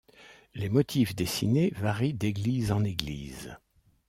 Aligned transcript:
Les 0.55 0.67
motifs 0.67 1.13
dessinés 1.13 1.71
varient 1.75 2.15
d'église 2.15 2.71
en 2.71 2.83
église. 2.83 3.55